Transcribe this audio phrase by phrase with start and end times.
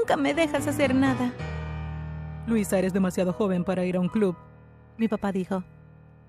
[0.00, 1.30] Nunca me dejas hacer nada.
[2.46, 4.34] Luisa, eres demasiado joven para ir a un club.
[4.96, 5.62] Mi papá dijo.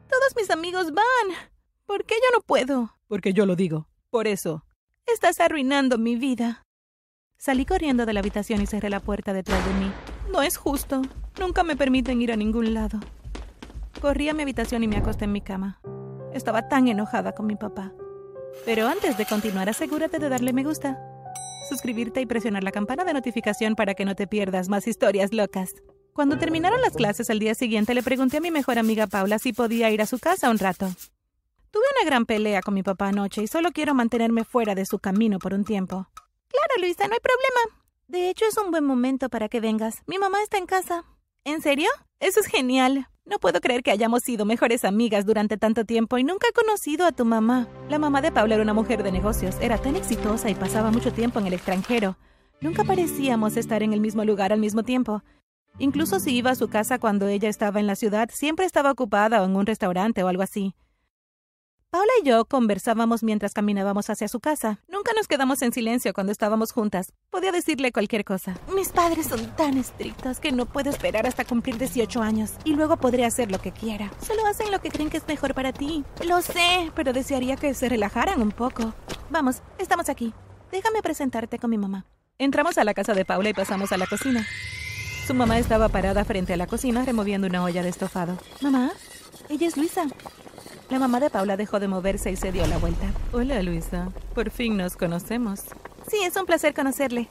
[0.10, 1.38] Todos mis amigos van.
[1.86, 2.98] ¿Por qué yo no puedo?
[3.08, 3.88] Porque yo lo digo.
[4.10, 4.66] Por eso.
[5.06, 6.66] Estás arruinando mi vida.
[7.38, 9.90] Salí corriendo de la habitación y cerré la puerta detrás de mí.
[10.34, 11.02] No es justo.
[11.40, 13.00] Nunca me permiten ir a ningún lado.
[14.02, 15.80] Corrí a mi habitación y me acosté en mi cama.
[16.34, 17.94] Estaba tan enojada con mi papá.
[18.66, 21.00] Pero antes de continuar, asegúrate de darle me gusta,
[21.68, 25.76] suscribirte y presionar la campana de notificación para que no te pierdas más historias locas.
[26.14, 29.54] Cuando terminaron las clases al día siguiente, le pregunté a mi mejor amiga Paula si
[29.54, 30.88] podía ir a su casa un rato.
[31.72, 35.00] Tuve una gran pelea con mi papá anoche y solo quiero mantenerme fuera de su
[35.00, 36.08] camino por un tiempo.
[36.50, 37.82] Claro, Luisa, no hay problema.
[38.08, 40.04] De hecho, es un buen momento para que vengas.
[40.06, 41.06] Mi mamá está en casa.
[41.46, 41.90] ¿En serio?
[42.20, 43.08] Eso es genial.
[43.26, 47.06] No puedo creer que hayamos sido mejores amigas durante tanto tiempo y nunca he conocido
[47.06, 47.68] a tu mamá.
[47.88, 51.14] La mamá de Paula era una mujer de negocios, era tan exitosa y pasaba mucho
[51.14, 52.18] tiempo en el extranjero.
[52.62, 55.24] Nunca parecíamos estar en el mismo lugar al mismo tiempo.
[55.78, 59.42] Incluso si iba a su casa cuando ella estaba en la ciudad, siempre estaba ocupada
[59.42, 60.74] o en un restaurante o algo así.
[61.92, 64.80] Paula y yo conversábamos mientras caminábamos hacia su casa.
[64.88, 67.12] Nunca nos quedamos en silencio cuando estábamos juntas.
[67.30, 68.58] Podía decirle cualquier cosa.
[68.74, 72.96] Mis padres son tan estrictos que no puedo esperar hasta cumplir 18 años y luego
[72.96, 74.10] podré hacer lo que quiera.
[74.26, 76.06] Solo hacen lo que creen que es mejor para ti.
[76.26, 78.94] Lo sé, pero desearía que se relajaran un poco.
[79.30, 80.34] Vamos, estamos aquí.
[80.72, 82.06] Déjame presentarte con mi mamá.
[82.38, 84.48] Entramos a la casa de Paula y pasamos a la cocina.
[85.28, 88.38] Su mamá estaba parada frente a la cocina removiendo una olla de estofado.
[88.62, 88.94] Mamá,
[89.50, 90.06] ella es Luisa.
[90.92, 93.06] La mamá de Paula dejó de moverse y se dio la vuelta.
[93.32, 94.10] Hola, Luisa.
[94.36, 95.62] Por fin nos conocemos.
[96.10, 97.30] Sí, es un placer conocerle.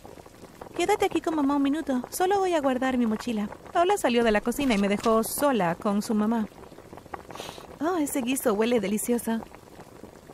[0.75, 2.03] Quédate aquí con mamá un minuto.
[2.09, 3.51] Solo voy a guardar mi mochila.
[3.71, 6.49] Paula salió de la cocina y me dejó sola con su mamá.
[7.83, 9.43] Oh, ese guiso huele delicioso.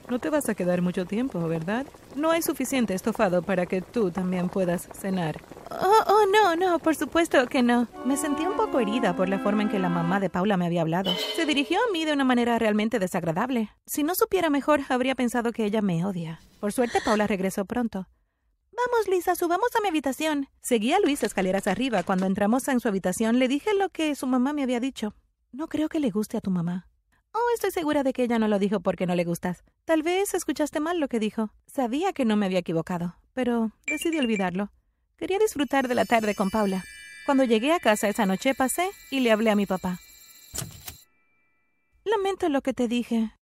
[0.08, 1.84] No te vas a quedar mucho tiempo, ¿verdad?
[2.14, 5.40] No hay suficiente estofado para que tú también puedas cenar.
[5.72, 7.88] Oh, oh, no, no, por supuesto que no.
[8.04, 10.66] Me sentí un poco herida por la forma en que la mamá de Paula me
[10.66, 11.12] había hablado.
[11.34, 13.70] Se dirigió a mí de una manera realmente desagradable.
[13.86, 16.40] Si no supiera mejor, habría pensado que ella me odia.
[16.60, 18.08] Por suerte, Paula regresó pronto.
[18.70, 20.48] Vamos, Lisa, subamos a mi habitación.
[20.60, 22.02] Seguí a Luis escaleras arriba.
[22.02, 25.14] Cuando entramos en su habitación, le dije lo que su mamá me había dicho.
[25.52, 26.88] No creo que le guste a tu mamá.
[27.32, 29.64] Oh, estoy segura de que ella no lo dijo porque no le gustas.
[29.84, 31.50] Tal vez escuchaste mal lo que dijo.
[31.66, 34.70] Sabía que no me había equivocado, pero decidí olvidarlo.
[35.16, 36.84] Quería disfrutar de la tarde con Paula.
[37.24, 39.98] Cuando llegué a casa esa noche pasé y le hablé a mi papá.
[42.04, 43.32] Lamento lo que te dije.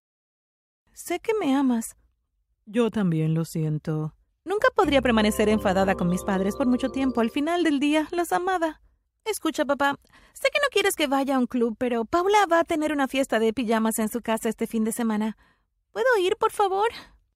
[0.93, 1.97] Sé que me amas.
[2.65, 4.15] Yo también lo siento.
[4.45, 7.21] Nunca podría permanecer enfadada con mis padres por mucho tiempo.
[7.21, 8.81] Al final del día, los amaba.
[9.25, 9.99] Escucha, papá,
[10.33, 13.09] sé que no quieres que vaya a un club, pero Paula va a tener una
[13.09, 15.37] fiesta de pijamas en su casa este fin de semana.
[15.93, 16.89] ¿Puedo ir, por favor?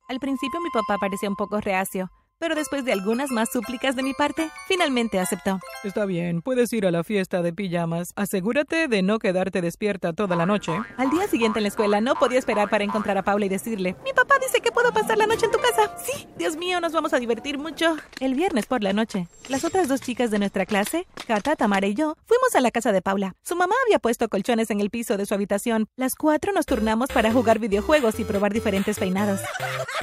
[0.09, 4.03] Al principio mi papá parecía un poco reacio, pero después de algunas más súplicas de
[4.03, 5.61] mi parte, finalmente aceptó.
[5.85, 8.13] Está bien, puedes ir a la fiesta de pijamas.
[8.17, 10.73] Asegúrate de no quedarte despierta toda la noche.
[10.97, 13.97] Al día siguiente en la escuela no podía esperar para encontrar a Paula y decirle,
[14.05, 15.97] mi papá dice que puedo pasar la noche en tu casa.
[16.05, 17.97] Sí, Dios mío, nos vamos a divertir mucho.
[18.21, 21.95] El viernes por la noche, las otras dos chicas de nuestra clase, Kata, Tamara y
[21.95, 23.35] yo, fuimos a la casa de Paula.
[23.43, 25.89] Su mamá había puesto colchones en el piso de su habitación.
[25.97, 29.41] Las cuatro nos turnamos para jugar videojuegos y probar diferentes peinados.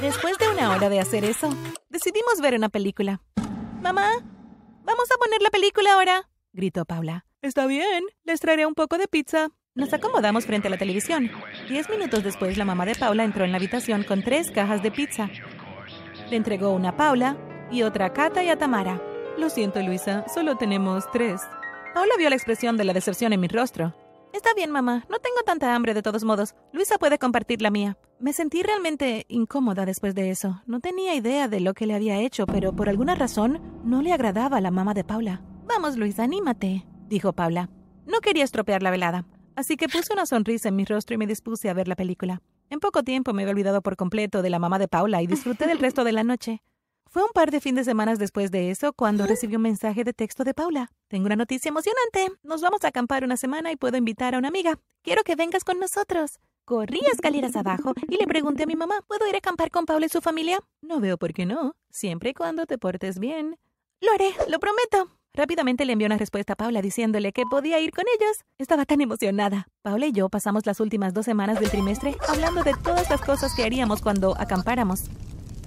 [0.02, 1.50] Después de una hora de hacer eso,
[1.90, 3.22] decidimos ver una película.
[3.82, 4.10] Mamá,
[4.84, 7.26] vamos a poner la película ahora, gritó Paula.
[7.42, 9.50] Está bien, les traeré un poco de pizza.
[9.76, 11.30] Nos acomodamos frente a la televisión.
[11.70, 14.92] Diez minutos después, la mamá de Paula entró en la habitación con tres cajas de
[14.92, 15.30] pizza.
[16.30, 17.38] Le entregó una a Paula
[17.72, 19.02] y otra a Kata y a Tamara.
[19.38, 21.42] Lo siento, Luisa, solo tenemos tres.
[21.94, 23.94] Paula vio la expresión de la decepción en mi rostro.
[24.36, 25.06] Está bien, mamá.
[25.10, 26.56] No tengo tanta hambre de todos modos.
[26.74, 27.98] Luisa puede compartir la mía.
[28.20, 30.62] Me sentí realmente incómoda después de eso.
[30.66, 34.12] No tenía idea de lo que le había hecho, pero por alguna razón no le
[34.12, 35.42] agradaba a la mamá de Paula.
[35.66, 37.70] Vamos, Luisa, anímate, dijo Paula.
[38.06, 39.26] No quería estropear la velada,
[39.56, 42.42] así que puse una sonrisa en mi rostro y me dispuse a ver la película.
[42.70, 45.66] En poco tiempo me había olvidado por completo de la mamá de Paula y disfruté
[45.66, 46.62] del resto de la noche.
[47.10, 50.14] Fue un par de fin de semanas después de eso cuando recibí un mensaje de
[50.14, 50.92] texto de Paula.
[51.08, 52.32] Tengo una noticia emocionante.
[52.44, 54.80] Nos vamos a acampar una semana y puedo invitar a una amiga.
[55.02, 56.40] Quiero que vengas con nosotros.
[56.66, 60.08] Corrí escaleras abajo y le pregunté a mi mamá, ¿puedo ir a acampar con Paula
[60.08, 60.60] y su familia?
[60.82, 63.58] No veo por qué no, siempre y cuando te portes bien.
[64.02, 65.16] Lo haré, lo prometo.
[65.34, 68.44] Rápidamente le envió una respuesta a Paula diciéndole que podía ir con ellos.
[68.58, 69.68] Estaba tan emocionada.
[69.84, 73.54] Paula y yo pasamos las últimas dos semanas del trimestre hablando de todas las cosas
[73.54, 75.04] que haríamos cuando acampáramos.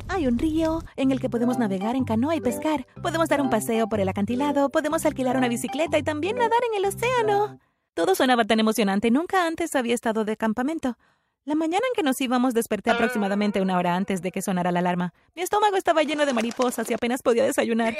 [0.08, 2.86] Hay un río en el que podemos navegar en canoa y pescar.
[3.02, 6.78] Podemos dar un paseo por el acantilado, podemos alquilar una bicicleta y también nadar en
[6.78, 7.58] el océano.
[7.94, 9.10] Todo sonaba tan emocionante.
[9.10, 10.96] Nunca antes había estado de campamento.
[11.44, 14.80] La mañana en que nos íbamos desperté aproximadamente una hora antes de que sonara la
[14.80, 15.12] alarma.
[15.34, 17.96] Mi estómago estaba lleno de mariposas y apenas podía desayunar.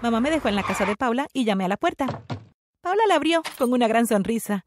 [0.00, 2.24] Mamá me dejó en la casa de Paula y llamé a la puerta.
[2.80, 4.64] Paula la abrió con una gran sonrisa.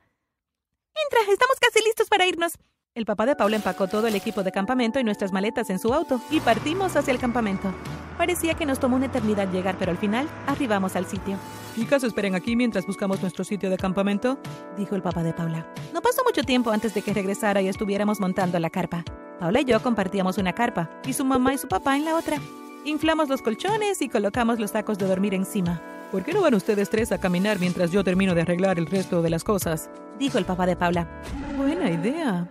[1.03, 2.53] Entra, estamos casi listos para irnos.
[2.95, 5.93] El papá de Paula empacó todo el equipo de campamento y nuestras maletas en su
[5.93, 7.73] auto y partimos hacia el campamento.
[8.17, 11.37] Parecía que nos tomó una eternidad llegar, pero al final arribamos al sitio.
[11.75, 14.39] Chicas, esperen aquí mientras buscamos nuestro sitio de campamento,
[14.77, 15.67] dijo el papá de Paula.
[15.93, 19.03] No pasó mucho tiempo antes de que regresara y estuviéramos montando la carpa.
[19.41, 22.37] Paula y yo compartíamos una carpa, y su mamá y su papá en la otra.
[22.85, 25.81] Inflamos los colchones y colocamos los sacos de dormir encima.
[26.13, 29.21] ¿Por qué no van ustedes tres a caminar mientras yo termino de arreglar el resto
[29.21, 29.89] de las cosas?
[30.17, 31.09] Dijo el papá de Paula.
[31.57, 32.47] Buena idea,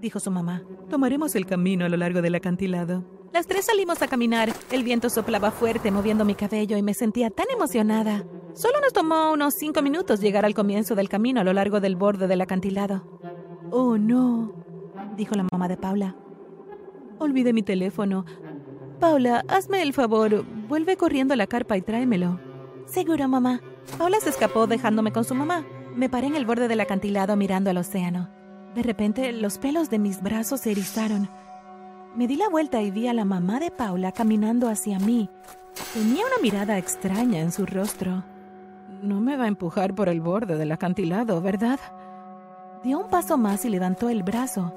[0.00, 0.62] dijo su mamá.
[0.88, 3.04] Tomaremos el camino a lo largo del acantilado.
[3.32, 4.50] Las tres salimos a caminar.
[4.70, 8.24] El viento soplaba fuerte, moviendo mi cabello, y me sentía tan emocionada.
[8.54, 11.96] Solo nos tomó unos cinco minutos llegar al comienzo del camino a lo largo del
[11.96, 13.20] borde del acantilado.
[13.70, 14.54] Oh, no,
[15.16, 16.16] dijo la mamá de Paula.
[17.18, 18.24] Olvidé mi teléfono.
[19.00, 22.40] Paula, hazme el favor, vuelve corriendo a la carpa y tráemelo.
[22.86, 23.60] Seguro, mamá.
[23.98, 25.66] Paula se escapó dejándome con su mamá.
[25.94, 28.30] Me paré en el borde del acantilado mirando al océano.
[28.76, 31.30] De repente, los pelos de mis brazos se erizaron.
[32.14, 35.30] Me di la vuelta y vi a la mamá de Paula caminando hacia mí.
[35.94, 38.22] Tenía una mirada extraña en su rostro.
[39.00, 41.80] No me va a empujar por el borde del acantilado, ¿verdad?
[42.84, 44.74] Dio un paso más y levantó el brazo.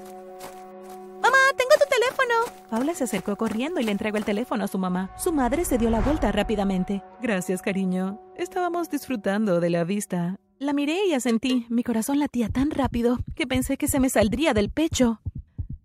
[1.20, 2.68] ¡Mamá, tengo tu teléfono!
[2.70, 5.10] Paula se acercó corriendo y le entregó el teléfono a su mamá.
[5.18, 7.02] Su madre se dio la vuelta rápidamente.
[7.20, 8.18] Gracias, cariño.
[8.34, 10.38] Estábamos disfrutando de la vista.
[10.60, 11.64] La miré y asentí.
[11.70, 15.22] Mi corazón latía tan rápido que pensé que se me saldría del pecho.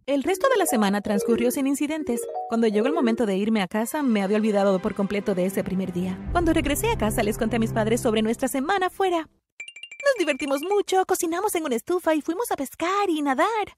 [0.06, 2.20] El resto de la semana transcurrió sin incidentes.
[2.50, 5.64] Cuando llegó el momento de irme a casa, me había olvidado por completo de ese
[5.64, 6.20] primer día.
[6.34, 9.20] Cuando regresé a casa, les conté a mis padres sobre nuestra semana fuera.
[9.20, 13.78] Nos divertimos mucho, cocinamos en una estufa y fuimos a pescar y nadar.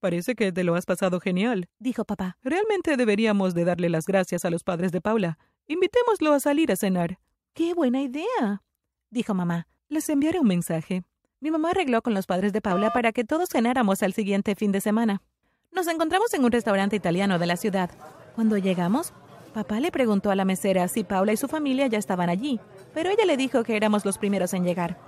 [0.00, 2.36] Parece que te lo has pasado genial, dijo papá.
[2.42, 5.38] Realmente deberíamos de darle las gracias a los padres de Paula.
[5.68, 7.20] Invitémoslo a salir a cenar.
[7.54, 8.64] Qué buena idea,
[9.12, 9.68] dijo mamá.
[9.88, 11.04] Les enviaré un mensaje.
[11.38, 14.72] Mi mamá arregló con los padres de Paula para que todos cenáramos al siguiente fin
[14.72, 15.22] de semana.
[15.70, 17.90] Nos encontramos en un restaurante italiano de la ciudad.
[18.34, 19.12] Cuando llegamos,
[19.54, 22.58] papá le preguntó a la mesera si Paula y su familia ya estaban allí,
[22.94, 24.98] pero ella le dijo que éramos los primeros en llegar.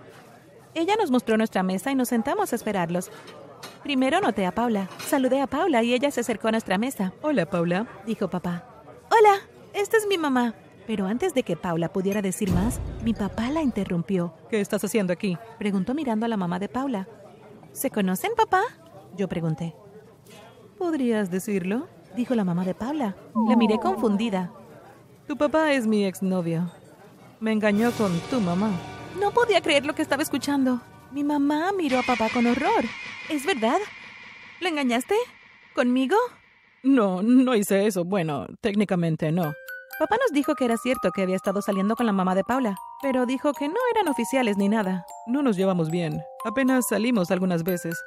[0.75, 3.11] Ella nos mostró nuestra mesa y nos sentamos a esperarlos.
[3.83, 4.89] Primero noté a Paula.
[5.09, 7.13] Saludé a Paula y ella se acercó a nuestra mesa.
[7.23, 8.65] Hola, Paula, dijo papá.
[9.11, 9.41] Hola,
[9.73, 10.55] esta es mi mamá.
[10.89, 14.33] Pero antes de que Paula pudiera decir más, mi papá la interrumpió.
[14.49, 15.37] ¿Qué estás haciendo aquí?
[15.59, 17.07] Preguntó mirando a la mamá de Paula.
[17.73, 18.63] ¿Se conocen, papá?
[19.15, 19.75] Yo pregunté.
[20.79, 21.89] ¿Podrías decirlo?
[22.17, 23.15] Dijo la mamá de Paula.
[23.51, 24.51] La miré confundida.
[25.27, 26.73] Tu papá es mi exnovio.
[27.39, 28.71] Me engañó con tu mamá.
[29.21, 30.81] No podía creer lo que estaba escuchando.
[31.13, 32.87] Mi mamá miró a papá con horror.
[33.29, 33.77] ¿Es verdad?
[34.63, 35.17] ¿Lo engañaste?
[35.75, 36.17] ¿Conmigo?
[36.83, 38.07] No, no hice eso.
[38.07, 39.53] Bueno, técnicamente no.
[39.99, 42.77] Papá nos dijo que era cierto que había estado saliendo con la mamá de Paula,
[43.03, 45.05] pero dijo que no eran oficiales ni nada.
[45.27, 46.23] No nos llevamos bien.
[46.45, 48.01] Apenas salimos algunas veces.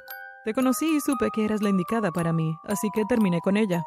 [0.46, 3.84] Te conocí y supe que eras la indicada para mí, así que terminé con ella.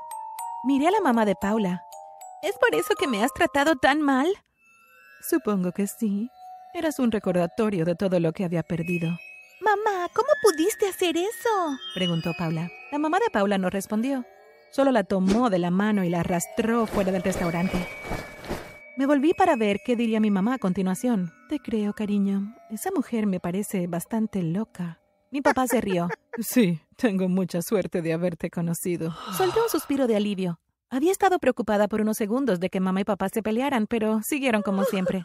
[0.64, 1.84] Miré a la mamá de Paula.
[2.44, 4.28] ¿Es por eso que me has tratado tan mal?
[5.28, 6.30] Supongo que sí.
[6.76, 9.10] Eras un recordatorio de todo lo que había perdido.
[9.62, 11.78] Mamá, ¿cómo pudiste hacer eso?
[11.96, 12.70] preguntó Paula.
[12.92, 14.26] La mamá de Paula no respondió.
[14.76, 17.88] Solo la tomó de la mano y la arrastró fuera del restaurante.
[18.98, 21.32] Me volví para ver qué diría mi mamá a continuación.
[21.48, 22.54] Te creo, cariño.
[22.70, 25.00] Esa mujer me parece bastante loca.
[25.32, 26.10] Mi papá se rió.
[26.40, 29.16] Sí, tengo mucha suerte de haberte conocido.
[29.38, 30.60] Soltó un suspiro de alivio.
[30.90, 34.62] Había estado preocupada por unos segundos de que mamá y papá se pelearan, pero siguieron
[34.62, 35.24] como siempre.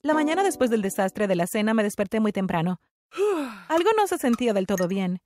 [0.00, 2.80] La mañana después del desastre de la cena me desperté muy temprano.
[3.68, 5.20] Algo no se sentía del todo bien.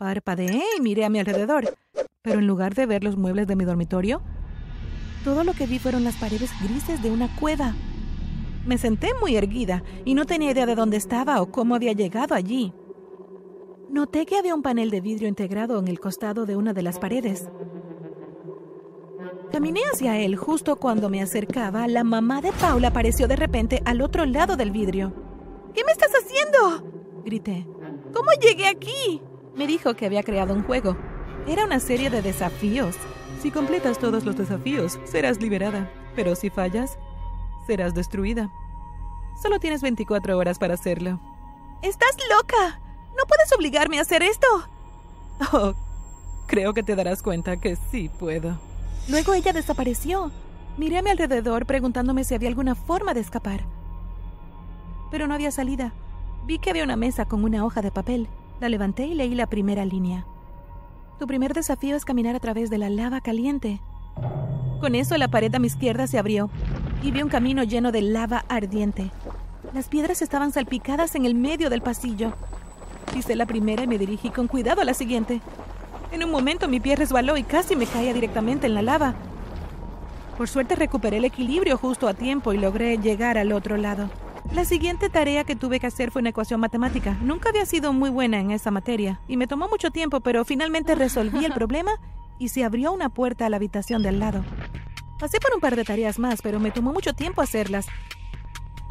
[0.00, 1.76] Parpadeé y miré a mi alrededor,
[2.22, 4.20] pero en lugar de ver los muebles de mi dormitorio,
[5.24, 7.74] todo lo que vi fueron las paredes grises de una cueva.
[8.66, 12.34] Me senté muy erguida y no tenía idea de dónde estaba o cómo había llegado
[12.34, 12.74] allí.
[13.88, 16.98] Noté que había un panel de vidrio integrado en el costado de una de las
[16.98, 17.48] paredes.
[19.50, 21.88] Caminé hacia él justo cuando me acercaba.
[21.88, 25.12] La mamá de Paula apareció de repente al otro lado del vidrio.
[25.74, 27.22] ¿Qué me estás haciendo?
[27.24, 27.66] Grité.
[28.12, 29.20] ¿Cómo llegué aquí?
[29.56, 30.96] Me dijo que había creado un juego.
[31.46, 32.96] Era una serie de desafíos.
[33.40, 35.90] Si completas todos los desafíos, serás liberada.
[36.14, 36.98] Pero si fallas,
[37.66, 38.50] serás destruida.
[39.42, 41.18] Solo tienes 24 horas para hacerlo.
[41.82, 42.80] ¡Estás loca!
[43.16, 44.46] No puedes obligarme a hacer esto.
[45.52, 45.72] Oh,
[46.46, 48.58] creo que te darás cuenta que sí puedo.
[49.08, 50.30] Luego ella desapareció.
[50.76, 53.64] Miré a mi alrededor preguntándome si había alguna forma de escapar.
[55.10, 55.92] Pero no había salida.
[56.44, 58.28] Vi que había una mesa con una hoja de papel.
[58.60, 60.26] La levanté y leí la primera línea.
[61.20, 63.78] Tu primer desafío es caminar a través de la lava caliente.
[64.80, 66.48] Con eso la pared a mi izquierda se abrió.
[67.02, 69.10] y vi un camino lleno de lava ardiente.
[69.74, 72.32] Las piedras estaban salpicadas en el medio del pasillo.
[73.14, 75.42] Hice la primera y me dirigí con cuidado a la siguiente.
[76.10, 79.14] En un momento mi pie resbaló y casi me caía directamente en la lava.
[80.38, 84.08] Por suerte recuperé el equilibrio justo a tiempo y logré llegar al otro lado.
[84.52, 87.16] La siguiente tarea que tuve que hacer fue una ecuación matemática.
[87.22, 90.96] Nunca había sido muy buena en esa materia y me tomó mucho tiempo, pero finalmente
[90.96, 91.92] resolví el problema
[92.40, 94.44] y se abrió una puerta a la habitación de al lado.
[95.20, 97.86] Pasé por un par de tareas más, pero me tomó mucho tiempo hacerlas.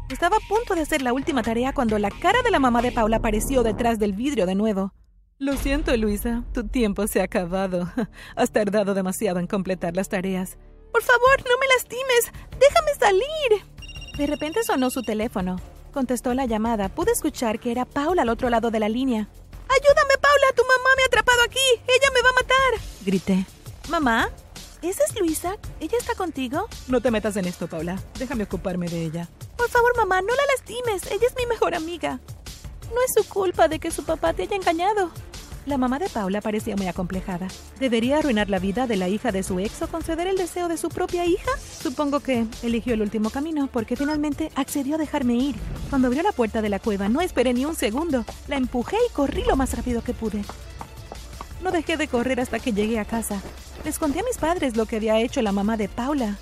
[0.08, 2.92] Estaba a punto de hacer la última tarea cuando la cara de la mamá de
[2.92, 4.94] Paula apareció detrás del vidrio de nuevo.
[5.38, 7.90] Lo siento, Luisa, tu tiempo se ha acabado.
[8.36, 10.58] Has tardado demasiado en completar las tareas.
[10.90, 12.32] Por favor, no me lastimes.
[12.58, 13.79] Déjame salir.
[14.20, 15.56] De repente sonó su teléfono.
[15.94, 16.90] Contestó la llamada.
[16.90, 19.30] Pude escuchar que era Paula al otro lado de la línea.
[19.66, 20.46] ¡Ayúdame, Paula!
[20.54, 21.58] ¡Tu mamá me ha atrapado aquí!
[21.88, 22.86] ¡Ella me va a matar!
[23.00, 23.46] Grité.
[23.88, 24.28] ¿Mamá?
[24.82, 25.56] ¿Esa es Luisa?
[25.80, 26.68] ¿Ella está contigo?
[26.86, 27.98] No te metas en esto, Paula.
[28.18, 29.26] Déjame ocuparme de ella.
[29.56, 31.10] Por favor, mamá, no la lastimes.
[31.10, 32.20] Ella es mi mejor amiga.
[32.94, 35.10] No es su culpa de que su papá te haya engañado.
[35.66, 37.46] La mamá de Paula parecía muy acomplejada.
[37.78, 40.78] ¿Debería arruinar la vida de la hija de su ex o conceder el deseo de
[40.78, 41.50] su propia hija?
[41.82, 45.56] Supongo que eligió el último camino porque finalmente accedió a dejarme ir.
[45.90, 48.24] Cuando abrió la puerta de la cueva no esperé ni un segundo.
[48.48, 50.42] La empujé y corrí lo más rápido que pude.
[51.62, 53.40] No dejé de correr hasta que llegué a casa.
[53.84, 56.38] Les conté a mis padres lo que había hecho la mamá de Paula.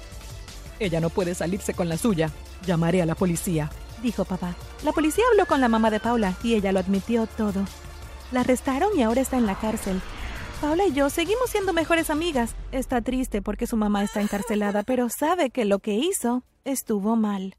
[0.79, 2.31] Ella no puede salirse con la suya.
[2.65, 3.69] Llamaré a la policía,
[4.01, 4.55] dijo papá.
[4.85, 7.65] La policía habló con la mamá de Paula y ella lo admitió todo.
[8.33, 10.01] La arrestaron y ahora está en la cárcel.
[10.61, 12.55] Paula y yo seguimos siendo mejores amigas.
[12.73, 17.55] Está triste porque su mamá está encarcelada, pero sabe que lo que hizo estuvo mal.